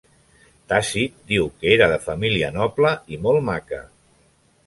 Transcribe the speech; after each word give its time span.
Tàcit 0.71 1.19
diu 1.31 1.49
que 1.59 1.69
era 1.75 1.89
de 1.91 1.99
família 2.07 2.51
noble 2.57 2.93
i 3.17 3.21
molt 3.27 3.47
maca. 3.51 3.83